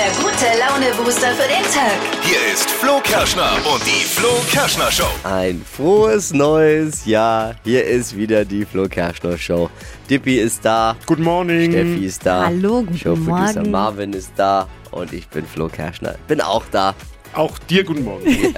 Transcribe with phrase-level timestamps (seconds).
[0.00, 1.92] der gute Laune-Booster für den Tag.
[2.22, 5.04] Hier ist Flo Kerschner und die Flo Kerschner Show.
[5.24, 7.54] Ein frohes neues Jahr.
[7.64, 9.68] Hier ist wieder die Flo Kerschner Show.
[10.08, 11.72] Dippy ist da, Good morning.
[11.72, 13.70] Steffi ist da, Hallo, guten Showproducer Morgen.
[13.70, 16.14] Marvin ist da und ich bin Flo Kerschner.
[16.26, 16.94] Bin auch da.
[17.34, 18.24] Auch dir guten Morgen.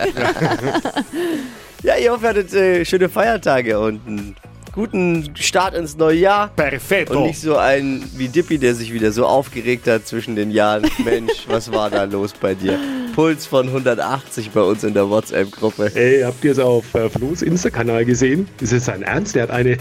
[1.84, 4.36] Ja, ihr hofft, ihr hattet äh, schöne Feiertage und einen
[4.72, 6.48] guten Start ins neue Jahr.
[6.48, 7.18] Perfetto.
[7.18, 10.90] Und nicht so ein wie Dippy, der sich wieder so aufgeregt hat zwischen den Jahren.
[11.04, 12.78] Mensch, was war da los bei dir?
[13.14, 15.92] Puls von 180 bei uns in der WhatsApp-Gruppe.
[15.94, 18.48] Ey, habt ihr es auf äh, Flo's Insta-Kanal gesehen?
[18.60, 19.34] Ist es sein Ernst?
[19.34, 19.76] Der hat eine,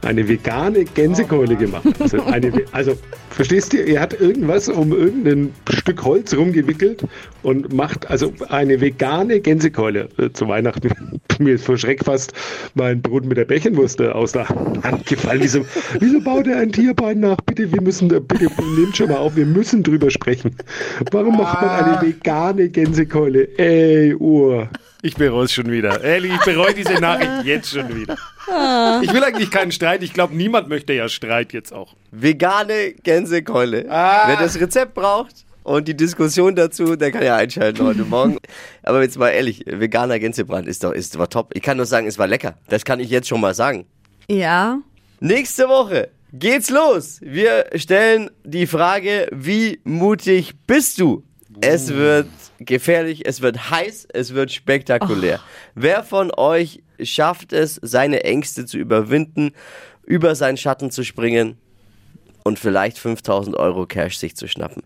[0.00, 1.84] eine vegane Gänsekeule gemacht.
[2.00, 2.96] Also, eine, also,
[3.34, 3.76] verstehst du?
[3.78, 7.04] Er hat irgendwas um irgendein Stück Holz rumgewickelt
[7.42, 10.90] und macht also eine vegane Gänsekeule äh, zu Weihnachten.
[11.38, 12.32] Mir ist vor Schreck fast
[12.74, 15.40] mein Brot mit der Bächenwurst äh, aus der Hand gefallen.
[15.42, 15.64] Wieso,
[15.98, 17.36] wieso baut er ein Tierbein nach?
[17.44, 18.48] Bitte, wir müssen, da- bitte,
[18.78, 20.54] nehmt schon mal auf, wir müssen drüber sprechen.
[21.10, 23.48] Warum macht man eine vegane Gänsekeule?
[23.58, 24.68] Ey, Uhr.
[25.02, 26.02] Ich bereue es schon wieder.
[26.02, 28.16] Ehrlich, ich bereue diese Nachricht jetzt schon wieder.
[29.02, 30.02] Ich will eigentlich keinen Streit.
[30.02, 31.94] Ich glaube, niemand möchte ja Streit jetzt auch.
[32.10, 33.84] Vegane Gänsekeule.
[33.88, 38.38] Wer das Rezept braucht und die Diskussion dazu, der kann ja einschalten heute Morgen.
[38.82, 41.52] Aber jetzt mal ehrlich, veganer Gänsebrand ist doch, ist war top.
[41.54, 42.56] Ich kann nur sagen, es war lecker.
[42.68, 43.86] Das kann ich jetzt schon mal sagen.
[44.28, 44.78] Ja.
[45.20, 47.20] Nächste Woche geht's los.
[47.22, 51.24] Wir stellen die Frage, wie mutig bist du?
[51.60, 55.40] Es wird gefährlich, es wird heiß, es wird spektakulär.
[55.74, 59.52] Wer von euch schafft es, seine Ängste zu überwinden,
[60.04, 61.58] über seinen Schatten zu springen
[62.44, 64.82] und vielleicht 5000 Euro Cash sich zu schnappen?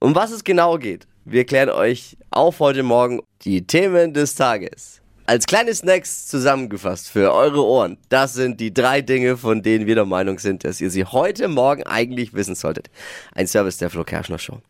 [0.00, 5.00] Um was es genau geht, wir klären euch auf heute Morgen die Themen des Tages.
[5.28, 7.98] Als kleine Snacks zusammengefasst für eure Ohren.
[8.10, 11.48] Das sind die drei Dinge, von denen wir der Meinung sind, dass ihr sie heute
[11.48, 12.90] Morgen eigentlich wissen solltet.
[13.34, 14.60] Ein Service der Flo Kerschner Show.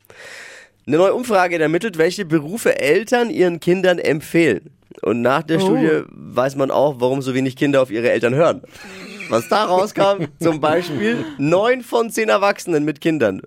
[0.87, 4.71] Eine neue Umfrage ermittelt, welche Berufe Eltern ihren Kindern empfehlen.
[5.03, 8.63] Und nach der Studie weiß man auch, warum so wenig Kinder auf ihre Eltern hören.
[9.29, 13.43] Was da rauskam, zum Beispiel, neun von zehn Erwachsenen mit Kindern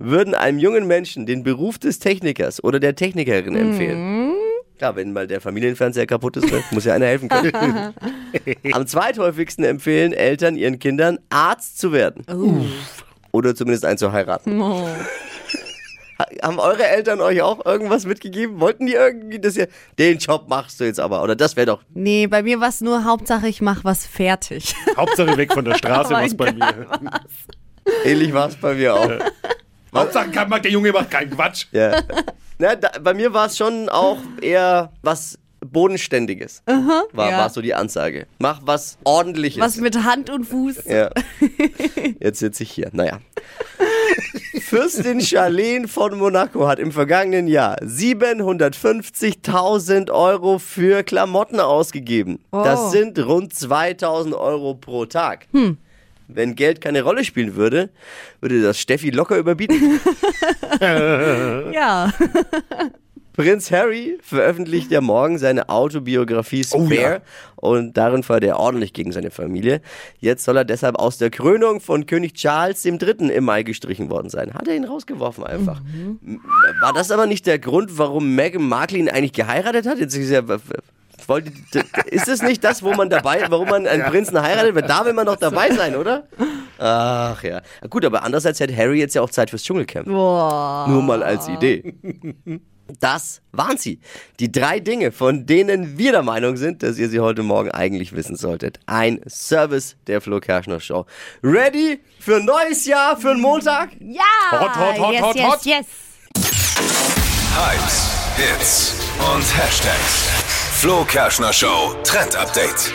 [0.00, 4.32] würden einem jungen Menschen den Beruf des Technikers oder der Technikerin empfehlen.
[4.78, 7.94] Klar, wenn mal der Familienfernseher kaputt ist, ne, muss ja einer helfen können.
[8.72, 12.24] Am zweithäufigsten empfehlen Eltern ihren Kindern, Arzt zu werden.
[13.30, 14.60] Oder zumindest einen zu heiraten.
[14.60, 14.88] Ha-
[16.42, 18.60] Haben eure Eltern euch auch irgendwas mitgegeben?
[18.60, 21.22] Wollten die irgendwie, dass ihr den Job machst du jetzt aber?
[21.22, 21.82] Oder das wäre doch.
[21.94, 24.74] Nee, bei mir war es nur Hauptsache, ich mach was fertig.
[24.96, 26.86] Hauptsache weg von der Straße, was mein bei mir.
[28.04, 29.10] Ähnlich war es bei mir auch.
[29.94, 31.66] Hauptsache, kein- der Junge macht keinen Quatsch.
[31.72, 32.02] Ja.
[32.58, 36.62] Na, da, bei mir war es schon auch eher was Bodenständiges.
[36.66, 37.38] war, ja.
[37.38, 38.26] war so die Ansage.
[38.38, 39.62] Mach was Ordentliches.
[39.62, 40.84] Was mit Hand und Fuß.
[40.86, 41.10] Ja.
[42.20, 42.90] Jetzt sitze ich hier.
[42.92, 43.20] Naja.
[44.60, 52.38] Fürstin Charlene von Monaco hat im vergangenen Jahr 750.000 Euro für Klamotten ausgegeben.
[52.50, 55.46] Das sind rund 2.000 Euro pro Tag.
[56.28, 57.90] Wenn Geld keine Rolle spielen würde,
[58.40, 60.00] würde das Steffi locker überbieten.
[60.80, 62.12] Ja.
[63.40, 67.20] Prinz Harry veröffentlicht ja morgen seine Autobiografie Spare Oh ja.
[67.56, 69.80] und darin fährt er ordentlich gegen seine Familie.
[70.18, 73.30] Jetzt soll er deshalb aus der Krönung von König Charles III.
[73.32, 74.52] im Mai gestrichen worden sein.
[74.54, 75.80] Hat er ihn rausgeworfen einfach.
[75.80, 76.40] M-
[76.82, 79.98] War das aber nicht der Grund, warum Meghan Markle ihn eigentlich geheiratet hat?
[79.98, 80.42] Jetzt ist, ja,
[81.26, 81.52] wollte,
[82.06, 84.74] ist es nicht das, wo man dabei, warum man einen Prinzen heiratet?
[84.74, 86.24] Weil da will man doch dabei sein, oder?
[86.78, 87.60] Ach ja.
[87.88, 90.06] Gut, aber andererseits hat Harry jetzt ja auch Zeit fürs Dschungelcamp.
[90.06, 90.86] Boah.
[90.88, 91.94] Nur mal als Idee.
[93.00, 94.00] Das waren sie.
[94.38, 98.12] Die drei Dinge, von denen wir der Meinung sind, dass ihr sie heute Morgen eigentlich
[98.12, 98.80] wissen solltet.
[98.86, 101.06] Ein Service der Flo Kerschner Show.
[101.42, 103.90] Ready für ein neues Jahr, für einen Montag?
[104.00, 104.22] Ja.
[104.52, 105.64] Hot, hot, hot, yes, hot, yes, hot.
[105.66, 105.86] yes.
[107.54, 108.94] Hypes, Hits
[109.34, 110.28] und Hashtags.
[110.80, 112.92] Flo Kerschner Show Trend Update.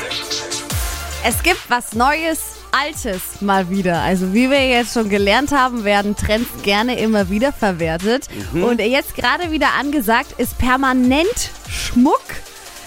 [1.23, 4.01] Es gibt was Neues, Altes mal wieder.
[4.01, 8.27] Also wie wir jetzt schon gelernt haben, werden Trends gerne immer wieder verwertet.
[8.53, 12.21] Und jetzt gerade wieder angesagt ist permanent Schmuck.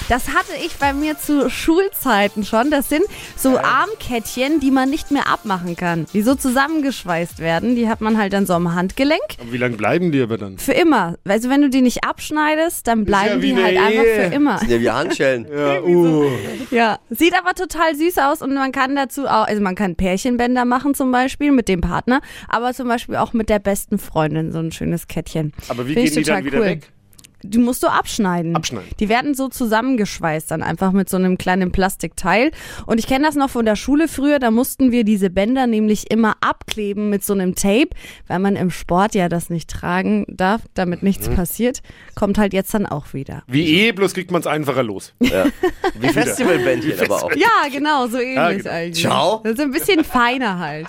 [0.09, 2.71] Das hatte ich bei mir zu Schulzeiten schon.
[2.71, 3.03] Das sind
[3.37, 6.07] so Armkettchen, die man nicht mehr abmachen kann.
[6.15, 7.77] Die so zusammengeschweißt werden.
[7.77, 9.21] Die hat man halt dann so am Handgelenk.
[9.39, 10.57] Aber wie lange bleiben die aber dann?
[10.57, 11.17] Für immer.
[11.27, 14.15] Also wenn du die nicht abschneidest, dann bleiben ja die halt eine einfach Ehe.
[14.15, 14.61] für immer.
[14.67, 15.47] Ja, wie Handschellen.
[15.59, 16.31] Ja, uh.
[16.71, 20.65] Ja, sieht aber total süß aus und man kann dazu auch, also man kann Pärchenbänder
[20.65, 24.59] machen zum Beispiel mit dem Partner, aber zum Beispiel auch mit der besten Freundin so
[24.59, 25.53] ein schönes Kettchen.
[25.69, 26.65] Aber wie Find gehen die dann wieder cool.
[26.67, 26.93] weg?
[27.43, 28.56] Die musst du abschneiden.
[28.56, 28.90] Abschneiden.
[28.99, 32.50] Die werden so zusammengeschweißt dann einfach mit so einem kleinen Plastikteil.
[32.87, 36.11] Und ich kenne das noch von der Schule früher, da mussten wir diese Bänder nämlich
[36.11, 37.90] immer abkleben mit so einem Tape,
[38.26, 41.81] weil man im Sport ja das nicht tragen darf, damit nichts passiert.
[42.14, 43.43] Kommt halt jetzt dann auch wieder.
[43.46, 45.14] Wie eh, bloß kriegt man es einfacher los.
[45.20, 47.32] Wie Festivalbändchen aber auch.
[47.37, 48.75] Ja, genau, so ähnlich genau.
[48.75, 49.02] eigentlich.
[49.02, 49.40] Ciao.
[49.44, 50.87] Das ist ein bisschen feiner halt.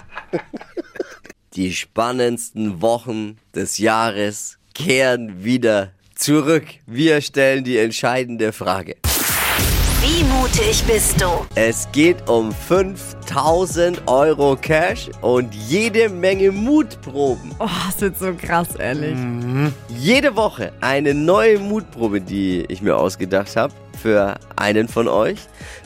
[1.54, 6.66] Die spannendsten Wochen des Jahres kehren wieder zurück.
[6.86, 8.98] Wir stellen die entscheidende Frage.
[10.02, 11.46] Wie mutig bist du?
[11.56, 17.52] Es geht um 5000 Euro Cash und jede Menge Mutproben.
[17.60, 19.18] Oh, das wird so krass, ehrlich.
[19.98, 25.40] Jede Woche eine neue Mutprobe, die ich mir ausgedacht habe für einen von euch.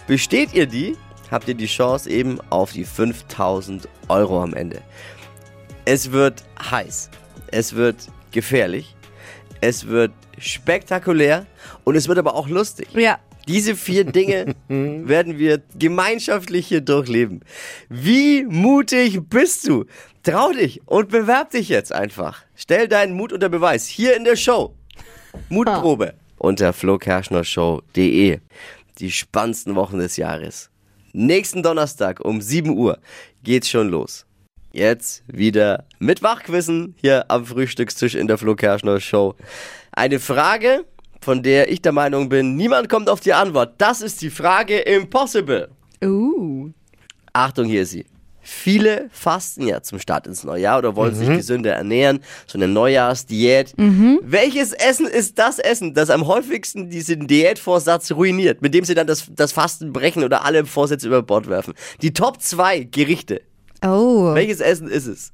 [0.08, 0.96] Besteht ihr die,
[1.30, 4.82] habt ihr die Chance eben auf die 5000 Euro am Ende.
[5.86, 7.10] Es wird heiß,
[7.52, 7.98] es wird
[8.32, 8.96] gefährlich,
[9.63, 11.45] es wird spektakulär
[11.86, 12.89] und es wird aber auch lustig.
[12.94, 13.19] Ja.
[13.48, 17.42] Diese vier Dinge werden wir gemeinschaftlich hier durchleben.
[17.89, 19.86] Wie mutig bist du?
[20.24, 22.44] Trau dich und bewerb dich jetzt einfach.
[22.56, 24.75] Stell deinen Mut unter Beweis hier in der Show.
[25.50, 28.39] Mutprobe unter flokerschnershow.de.
[29.00, 30.69] Die spannendsten Wochen des Jahres.
[31.13, 33.00] Nächsten Donnerstag um 7 Uhr
[33.44, 34.25] geht's schon los.
[34.75, 39.36] Jetzt wieder mit Wachquissen hier am Frühstückstisch in der Flo Kerschner Show.
[39.92, 40.84] Eine Frage,
[41.22, 43.75] von der ich der Meinung bin, niemand kommt auf die Antwort.
[43.78, 45.70] Das ist die Frage Impossible.
[46.04, 46.72] Uh.
[47.34, 48.08] Achtung, hier ist sie.
[48.42, 52.68] Viele fasten ja zum Start ins neue Jahr oder wollen sich gesünder ernähren, so eine
[52.68, 53.75] Neujahrsdiät.
[54.24, 59.06] Welches Essen ist das Essen, das am häufigsten diesen Diätvorsatz ruiniert, mit dem sie dann
[59.06, 61.75] das, das Fasten brechen oder alle Vorsätze über Bord werfen?
[62.02, 63.44] Die Top 2 Gerichte.
[63.84, 64.34] Oh.
[64.34, 65.34] Welches Essen ist es?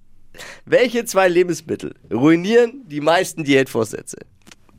[0.66, 4.18] Welche zwei Lebensmittel ruinieren die meisten Diätvorsätze?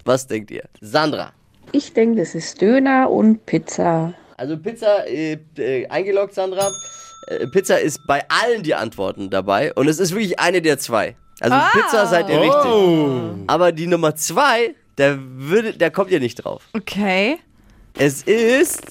[0.04, 0.64] Was denkt ihr?
[0.80, 1.32] Sandra.
[1.72, 4.12] Ich denke, das ist Döner und Pizza.
[4.36, 6.70] Also Pizza äh, äh, eingeloggt, Sandra.
[7.28, 11.16] Äh, Pizza ist bei allen die Antworten dabei und es ist wirklich eine der zwei.
[11.40, 13.44] Also Pizza seid ihr richtig.
[13.46, 16.68] Aber die Nummer zwei, der, würde, der kommt ihr nicht drauf.
[16.72, 17.38] Okay.
[17.98, 18.82] Es ist,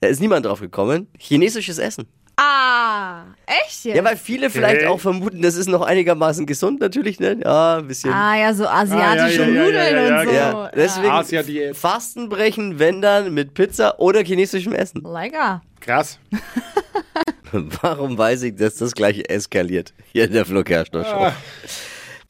[0.00, 2.06] da ist niemand drauf gekommen, chinesisches Essen.
[2.40, 3.96] Ah, echt jetzt?
[3.96, 7.36] Ja, weil viele vielleicht auch vermuten, das ist noch einigermaßen gesund natürlich, ne?
[7.42, 8.12] Ja, ein bisschen.
[8.12, 10.34] ah, ja, so asiatische Ah, ja, ja, ja, Nudeln ja, ja, und so.
[10.34, 11.76] Ja, deswegen Asia-Diät.
[11.76, 15.02] Fasten brechen, wenn dann mit Pizza oder chinesischem Essen.
[15.02, 15.62] Lecker.
[15.80, 16.20] Krass.
[17.82, 21.32] Warum weiß ich, dass das gleich eskaliert hier in der Flo Kerschner Show?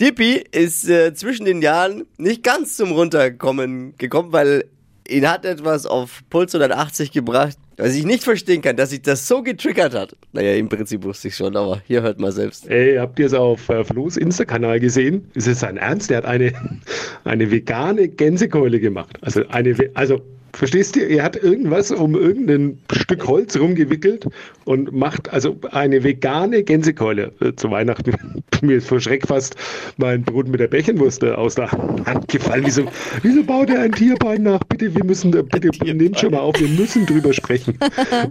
[0.01, 4.65] Dippi ist äh, zwischen den Jahren nicht ganz zum Runterkommen gekommen, weil
[5.09, 9.27] ihn hat etwas auf Puls 180 gebracht, was ich nicht verstehen kann, dass sich das
[9.27, 10.17] so getriggert hat.
[10.33, 12.69] Naja, im Prinzip wusste ich schon, aber hier hört mal selbst.
[12.69, 15.31] Ey, habt ihr es auf äh, Flo's Insta-Kanal gesehen?
[15.35, 16.11] Ist es sein Ernst?
[16.11, 16.53] Der hat eine,
[17.25, 19.17] eine vegane Gänsekeule gemacht.
[19.21, 20.21] Also eine, also
[20.59, 21.01] verstehst du?
[21.01, 24.27] Er hat irgendwas um irgendein Stück Holz rumgewickelt
[24.65, 28.13] und macht also eine vegane Gänsekeule äh, zu Weihnachten.
[28.61, 29.55] Mir ist vor Schreck fast
[29.99, 32.63] mein Brot mit der Bächenwurst äh, aus der Hand gefallen.
[32.67, 32.85] Wieso,
[33.23, 34.61] wieso baut er ein Tierbein nach?
[34.65, 37.79] Bitte, wir müssen, da- bitte, nehmt schon mal auf, wir müssen drüber sprechen.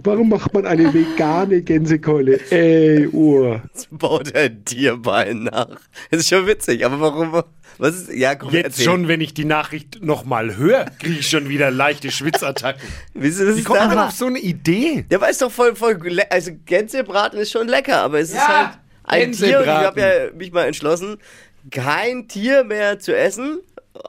[0.04, 2.38] Warum macht man eine vegane Gänsekeule?
[2.50, 3.62] Ey, Uhr.
[3.90, 5.80] Baut ein Tierbein nach.
[6.10, 7.42] Das ist schon witzig, aber warum?
[7.78, 8.12] Was ist?
[8.14, 8.84] Ja, komm, Jetzt erzähl.
[8.86, 12.88] schon, wenn ich die Nachricht nochmal höre, kriege ich schon wieder leichte Schwitzattacken.
[13.14, 15.04] Wieso, das Wie ist kommt man auf so eine Idee?
[15.10, 15.98] Der war ist doch voll, voll,
[16.30, 20.00] also Gänsebraten ist schon lecker, aber es ist Ja, halt ein Tier und ich habe
[20.00, 21.18] ja mich mal entschlossen,
[21.70, 23.60] kein Tier mehr zu essen,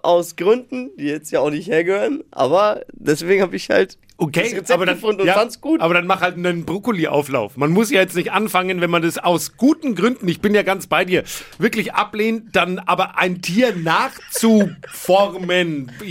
[0.03, 4.85] aus Gründen, die jetzt ja auch nicht hergehören, aber deswegen habe ich halt Okay, aber
[4.85, 4.95] dann,
[5.27, 5.33] ja,
[5.81, 7.55] aber dann mach halt einen Brokkoli-Auflauf.
[7.55, 10.61] Man muss ja jetzt nicht anfangen, wenn man das aus guten Gründen, ich bin ja
[10.63, 11.23] ganz bei dir,
[11.57, 15.91] wirklich ablehnt, dann aber ein Tier nachzuformen.
[16.01, 16.05] Äh,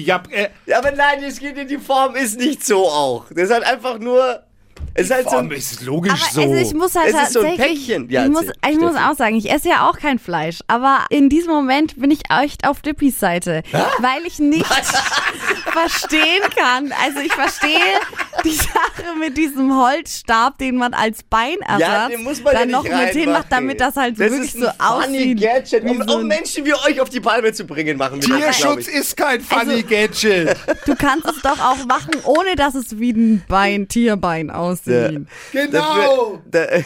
[0.67, 3.27] Ja, aber nein, es geht in die Form ist nicht so auch.
[3.31, 4.43] Das ist halt einfach nur,
[4.95, 6.41] es ist halt so ein, ist logisch Aber so.
[6.43, 8.09] also ich muss halt Es ist so ein Päckchen.
[8.11, 11.29] Ja, ich, muss, ich muss auch sagen, ich esse ja auch kein Fleisch, aber in
[11.29, 13.63] diesem Moment bin ich echt auf Dippis Seite,
[13.99, 14.67] weil ich nicht
[15.73, 16.93] verstehen kann.
[17.05, 17.79] Also ich verstehe
[18.45, 22.71] die Sache mit diesem Holzstab, den man als Beinersatz ja, den muss man ja dann
[22.71, 25.41] noch mit hinmacht, damit das halt das wirklich ist so ein funny aussieht.
[25.41, 28.89] Gadget, um, um Menschen wie euch auf die Palme zu bringen, machen wir das, Tierschutz
[28.89, 28.95] ich.
[28.95, 30.57] ist kein funny Also- Gadget.
[30.87, 34.78] Du kannst es doch auch machen, ohne dass es wie ein Bein, Tierbein aussieht.
[35.53, 36.43] Genau.
[36.51, 36.85] Da, ey,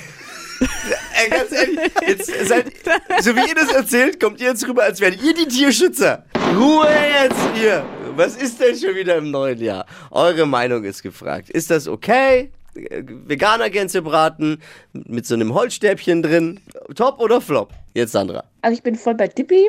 [1.30, 2.72] ganz ehrlich, jetzt seid,
[3.20, 6.24] so wie ihr das erzählt, kommt ihr jetzt rüber, als wärt ihr die Tierschützer.
[6.56, 7.84] Ruhe jetzt hier.
[8.14, 9.86] Was ist denn schon wieder im neuen Jahr?
[10.10, 11.48] Eure Meinung ist gefragt.
[11.50, 12.50] Ist das okay?
[12.74, 14.60] Veganer Gänsebraten
[14.92, 16.60] mit so einem Holzstäbchen drin.
[16.94, 17.70] Top oder Flop?
[17.94, 18.44] Jetzt Sandra.
[18.62, 19.68] Also ich bin voll bei Dippi.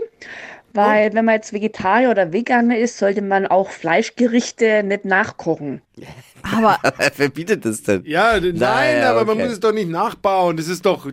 [0.74, 5.82] Weil wenn man jetzt Vegetarier oder Veganer ist, sollte man auch Fleischgerichte nicht nachkochen.
[6.42, 8.04] Aber Wer verbietet das denn?
[8.06, 9.44] Ja, nein, Naja, aber man okay.
[9.44, 10.58] muss es doch nicht nachbauen.
[10.58, 11.12] Das ist doch äh,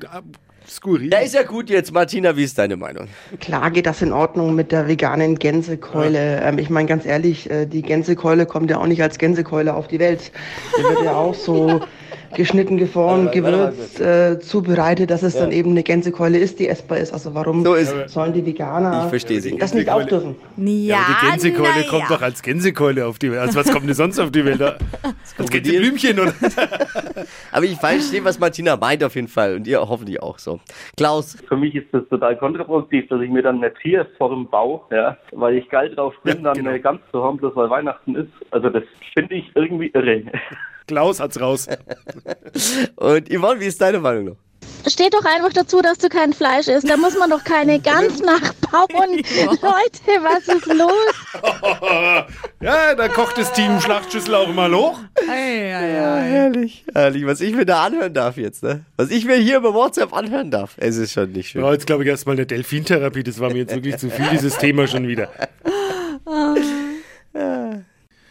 [0.67, 1.13] skurril.
[1.13, 1.93] Ja, ist ja gut jetzt.
[1.93, 3.09] Martina, wie ist deine Meinung?
[3.41, 6.41] Klar geht das in Ordnung mit der veganen Gänsekeule.
[6.43, 9.89] Ähm, ich meine ganz ehrlich, äh, die Gänsekeule kommt ja auch nicht als Gänsekeule auf
[9.89, 10.33] die Welt.
[10.79, 11.81] Die wird ja auch so
[12.35, 17.13] geschnitten, geformt, gewürzt, äh, zubereitet, dass es dann eben eine Gänsekeule ist, die essbar ist.
[17.13, 19.57] Also warum So ist sollen die Veganer Ich verstehe sie.
[19.59, 20.37] das nicht auch dürfen?
[20.57, 22.17] ja, aber die Gänsekeule na kommt ja.
[22.17, 23.41] doch als Gänsekeule auf die Welt.
[23.41, 24.61] Also was kommt denn sonst auf die Welt?
[25.39, 26.35] Als Gänseblümchen oder?
[27.53, 29.55] Aber ich verstehe, was Martina meint auf jeden Fall.
[29.57, 30.61] Und ihr hoffentlich auch so.
[30.97, 35.17] Klaus, Für mich ist das total kontraproduktiv, dass ich mir dann eine Tierform baue, ja,
[35.33, 36.71] weil ich geil drauf bin, Ja, dann genau.
[36.71, 38.29] eine Gans zu haben, bloß weil Weihnachten ist.
[38.51, 38.83] Also das
[39.15, 40.23] finde ich irgendwie irre.
[40.91, 41.69] Klaus hat's raus.
[42.97, 44.37] und Yvonne, wie ist deine Meinung noch?
[44.89, 46.91] Steht doch einfach dazu, dass du kein Fleisch isst.
[46.91, 49.19] Da muss man doch keine Gans nachbauen.
[49.63, 52.33] Leute, was ist los?
[52.61, 54.99] Ja, da kocht das Team Schlachtschüssel auch immer hoch.
[55.29, 56.85] Herrlich.
[56.93, 58.85] Herrlich, was ich mir da anhören darf jetzt, ne?
[58.97, 60.75] Was ich mir hier über WhatsApp anhören darf.
[60.77, 61.63] Es ist schon nicht schön.
[61.63, 63.23] Ja, jetzt glaube ich erstmal eine Delfintherapie.
[63.23, 65.29] Das war mir jetzt wirklich zu viel, dieses Thema schon wieder.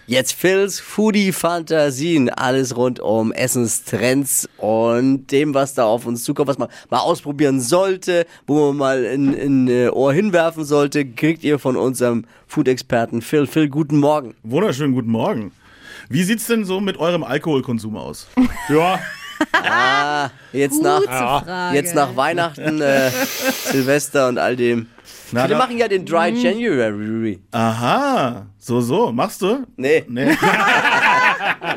[0.09, 2.31] Jetzt Phils Foodie-Fantasien.
[2.31, 7.61] Alles rund um Essenstrends und dem, was da auf uns zukommt, was man mal ausprobieren
[7.61, 13.21] sollte, wo man mal ein, ein äh, Ohr hinwerfen sollte, kriegt ihr von unserem Food-Experten
[13.21, 13.45] Phil.
[13.45, 14.33] Phil, guten Morgen.
[14.41, 15.51] Wunderschönen guten Morgen.
[16.09, 18.25] Wie sieht's denn so mit eurem Alkoholkonsum aus?
[18.67, 21.75] Ja, Jetzt nach, Gute Frage.
[21.75, 23.09] jetzt nach Weihnachten, äh,
[23.65, 24.87] Silvester und all dem.
[25.31, 27.39] Na, Viele machen ja den Dry January.
[27.51, 29.65] Aha, so, so, machst du?
[29.77, 30.35] Nee, Nee.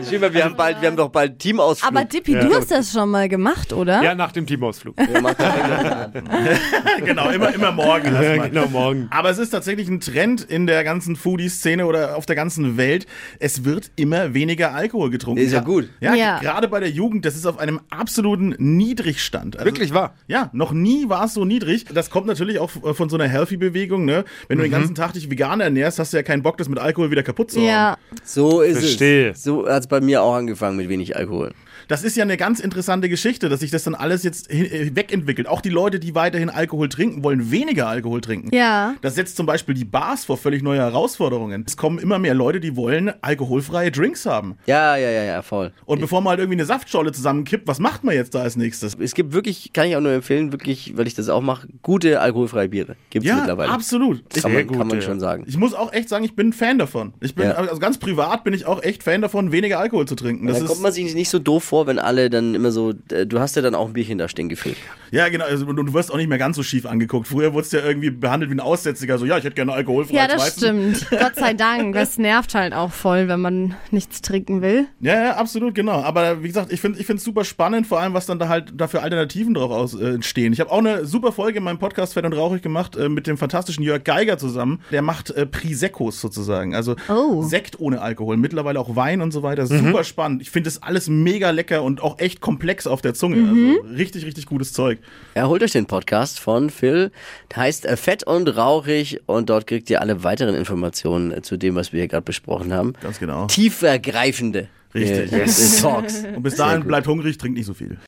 [0.09, 1.91] Schimmer, wir haben bald, wir haben doch bald Teamausflug.
[1.91, 4.03] Aber Dippi, du hast das schon mal gemacht, oder?
[4.03, 4.97] ja, nach dem Teamausflug.
[7.05, 8.13] genau, immer, immer morgen.
[8.15, 9.09] Ja, genau, morgen.
[9.11, 13.07] Aber es ist tatsächlich ein Trend in der ganzen Foodie-Szene oder auf der ganzen Welt.
[13.39, 15.41] Es wird immer weniger Alkohol getrunken.
[15.43, 15.89] Ist ja gut.
[16.01, 16.39] Ja, Ja.
[16.41, 19.57] gerade bei der Jugend, das ist auf einem absoluten Niedrigstand.
[19.57, 20.15] Also, Wirklich wahr.
[20.27, 21.87] Ja, noch nie war es so niedrig.
[21.93, 24.05] Das kommt natürlich auch äh, von so einer Healthy-Bewegung.
[24.05, 24.25] Ne?
[24.49, 26.79] Wenn du den ganzen Tag dich vegan ernährst, hast du ja keinen Bock, das mit
[26.79, 27.67] Alkohol wieder kaputt zu hauen.
[27.69, 27.97] Ja.
[28.25, 29.31] So ist Verstehe.
[29.31, 29.43] es.
[29.43, 31.53] So hat es bei mir auch angefangen mit wenig Alkohol.
[31.89, 35.47] Das ist ja eine ganz interessante Geschichte, dass sich das dann alles jetzt äh, wegentwickelt.
[35.49, 38.55] Auch die Leute, die weiterhin Alkohol trinken, wollen weniger Alkohol trinken.
[38.55, 38.95] Ja.
[39.03, 41.65] Das setzt zum Beispiel die Bars vor völlig neue Herausforderungen.
[41.67, 44.57] Es kommen immer mehr Leute, die wollen alkoholfreie Drinks haben.
[44.67, 45.73] Ja, ja, ja, ja, voll.
[45.85, 48.97] Und bevor man halt irgendwie eine Saftschorle zusammenkippt, was macht man jetzt da als nächstes?
[49.01, 52.21] Es gibt wirklich, kann ich auch nur empfehlen, wirklich, weil ich das auch mache, gute
[52.21, 52.97] alkoholfreie Biere.
[53.11, 53.71] Gibt es Ja, mittlerweile.
[53.73, 54.23] absolut.
[54.35, 55.03] Ich, Kann man, gut, kann man ja.
[55.03, 55.45] schon sagen.
[55.47, 57.15] ich muss auch echt sagen, ich bin ein Fan davon.
[57.21, 57.53] Ich bin, Ja.
[57.55, 60.47] also ganz privat bin ich auch echt Fan davon, weniger Alkohol zu trinken.
[60.47, 63.27] Das Da kommt man sich nicht so doof vor, wenn alle dann immer so, äh,
[63.27, 64.77] du hast ja dann auch ein Bierchen da stehen gefüllt.
[65.11, 65.45] ja, genau.
[65.45, 67.29] Also, und du wirst auch nicht mehr ganz so schief angeguckt.
[67.29, 69.19] Früher wurdest du ja irgendwie behandelt wie ein Aussätziger.
[69.19, 70.15] So, ja, ich hätte gerne alkoholfrei.
[70.15, 70.95] Ja, das Weizen.
[70.95, 71.11] stimmt.
[71.21, 71.95] Gott sei Dank.
[71.95, 74.87] Das nervt halt auch voll, wenn man nichts trinken will.
[75.01, 76.03] Ja, ja, absolut, genau.
[76.03, 79.03] Aber wie gesagt, ich finde es super spannend, vor allem, was dann da halt dafür
[79.03, 80.53] Alternativen drauf aus, äh, entstehen.
[80.53, 83.27] Ich habe auch eine super Folge in meinem Podcast Fett und Rauchig gemacht äh, mit
[83.27, 84.81] dem fantastischen Jörg Geiger zusammen.
[84.91, 86.75] Der macht äh, Priseccos sozusagen.
[86.75, 87.43] Also Oh.
[87.43, 89.67] Sekt ohne Alkohol, mittlerweile auch Wein und so weiter.
[89.67, 90.43] Super spannend.
[90.43, 93.37] Ich finde das alles mega lecker und auch echt komplex auf der Zunge.
[93.49, 94.99] Also richtig, richtig gutes Zeug.
[95.35, 97.11] Ja, holt euch den Podcast von Phil.
[97.55, 101.57] Der heißt äh, Fett und Rauchig und dort kriegt ihr alle weiteren Informationen äh, zu
[101.57, 102.95] dem, was wir hier gerade besprochen haben.
[103.01, 103.47] Ganz genau.
[103.47, 105.33] Tiefergreifende Richtig.
[105.33, 106.25] äh, äh, Talks.
[106.25, 107.99] Und bis dahin bleibt hungrig, trinkt nicht so viel.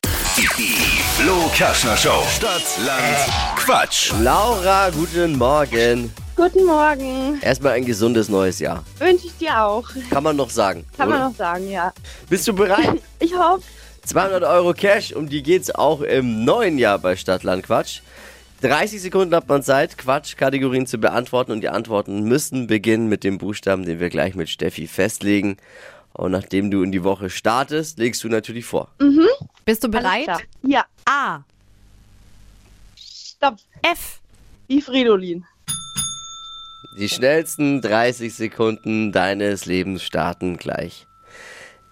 [1.17, 2.23] Flo Kerschner Show.
[2.29, 4.11] Stadt, Land, Quatsch.
[4.21, 6.11] Laura, guten Morgen.
[6.35, 7.39] Guten Morgen.
[7.41, 8.83] Erstmal ein gesundes neues Jahr.
[8.99, 9.87] Wünsche ich dir auch.
[10.09, 10.85] Kann man noch sagen.
[10.97, 11.29] Kann man oder?
[11.29, 11.93] noch sagen, ja.
[12.29, 13.01] Bist du bereit?
[13.19, 13.63] Ich hoffe.
[14.05, 18.01] 200 Euro Cash, um die geht's auch im neuen Jahr bei Stadtland Quatsch.
[18.61, 23.37] 30 Sekunden hat man Zeit, Quatsch-Kategorien zu beantworten und die Antworten müssen beginnen mit dem
[23.37, 25.55] Buchstaben, den wir gleich mit Steffi festlegen.
[26.11, 28.89] Und nachdem du in die Woche startest, legst du natürlich vor.
[29.63, 30.27] Bist du bereit?
[30.63, 30.85] Ja.
[31.05, 31.39] A.
[32.97, 33.55] Stopp.
[33.81, 34.19] F.
[34.67, 35.45] Wie Fridolin.
[36.97, 41.07] Die schnellsten 30 Sekunden deines Lebens starten gleich.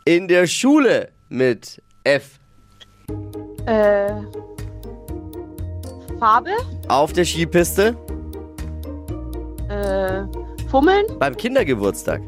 [0.05, 2.39] In der Schule mit F.
[3.65, 4.13] Äh.
[6.19, 6.51] Farbe.
[6.88, 7.98] Auf der Skipiste.
[9.67, 10.24] Äh.
[10.69, 11.05] Fummeln.
[11.19, 12.22] Beim Kindergeburtstag.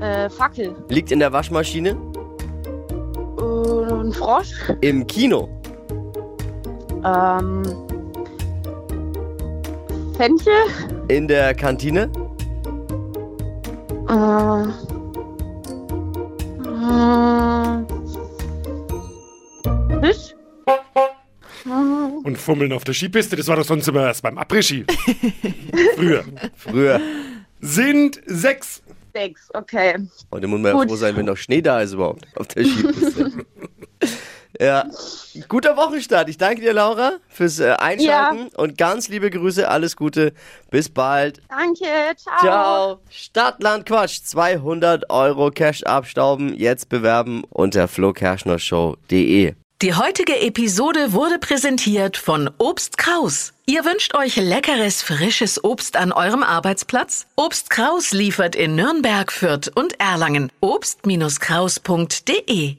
[0.00, 0.28] Äh.
[0.28, 0.76] Fackel.
[0.90, 1.96] Liegt in der Waschmaschine.
[3.38, 4.52] Äh, ein Frosch.
[4.82, 5.48] Im Kino.
[7.02, 7.93] Ähm.
[10.16, 10.52] Fenchel.
[11.08, 12.10] In der Kantine.
[14.08, 14.68] Äh.
[16.68, 17.84] Äh.
[20.00, 20.34] Fisch.
[22.22, 23.34] Und fummeln auf der Skipiste.
[23.36, 24.84] Das war doch sonst immer erst beim Après-Ski.
[25.96, 26.24] Früher.
[26.56, 27.00] Früher.
[27.60, 28.82] Sind sechs.
[29.12, 29.96] Sechs, okay.
[30.32, 33.32] Heute muss man ja froh sein, wenn noch Schnee da ist überhaupt auf der Skipiste.
[34.60, 34.84] ja,
[35.48, 36.28] guter Wochenstart.
[36.28, 40.32] Ich danke dir, Laura, fürs äh, Einschalten und ganz liebe Grüße, alles Gute,
[40.70, 41.40] bis bald.
[41.48, 41.84] Danke,
[42.16, 42.40] ciao.
[42.40, 43.00] Ciao.
[43.10, 49.54] Stadtland Quatsch, 200 Euro Cash abstauben, jetzt bewerben unter flokerschnershow.de.
[49.82, 53.52] Die heutige Episode wurde präsentiert von Obst Kraus.
[53.66, 57.26] Ihr wünscht euch leckeres, frisches Obst an eurem Arbeitsplatz?
[57.36, 60.50] Obst Kraus liefert in Nürnberg, Fürth und Erlangen.
[60.60, 62.76] Obst-Kraus.de